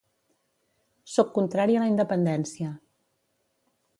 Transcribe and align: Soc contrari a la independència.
Soc 1.15 1.29
contrari 1.35 1.77
a 1.79 1.83
la 1.85 1.91
independència. 1.93 2.73